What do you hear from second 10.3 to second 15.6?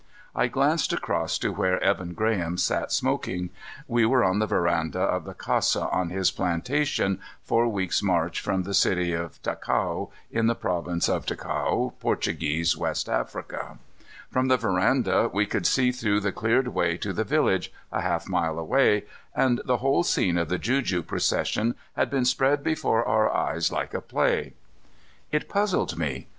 in the province of Ticao, Portuguese West Africa. From the veranda we